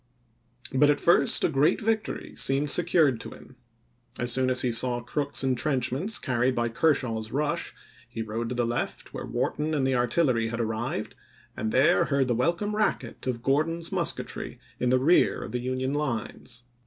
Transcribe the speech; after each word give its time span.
But 0.73 0.89
at 0.89 0.99
first 0.99 1.43
a 1.43 1.47
great 1.47 1.79
victory 1.79 2.33
seemed 2.35 2.71
secured 2.71 3.19
to 3.21 3.29
him. 3.29 3.55
As 4.17 4.31
soon 4.31 4.49
as 4.49 4.63
he 4.63 4.71
saw 4.71 4.99
Crook's 5.03 5.43
intrenchments 5.43 6.17
carried 6.17 6.55
by 6.55 6.69
Kershaw's 6.69 7.31
rush, 7.31 7.75
he 8.09 8.23
rode 8.23 8.49
to 8.49 8.55
the 8.55 8.65
left, 8.65 9.13
where 9.13 9.27
Wharton 9.27 9.75
and 9.75 9.85
the 9.85 9.93
artillery 9.93 10.47
had 10.47 10.59
arrived, 10.59 11.13
and 11.55 11.71
there 11.71 12.05
heard 12.05 12.27
the 12.27 12.33
welcome 12.33 12.75
racket 12.75 13.27
of 13.27 13.43
Gordon's 13.43 13.91
mus 13.91 14.11
ketry 14.11 14.57
in 14.79 14.89
the 14.89 14.97
rear 14.97 15.43
of 15.43 15.51
the 15.51 15.59
Union 15.59 15.93
lines. 15.93 16.63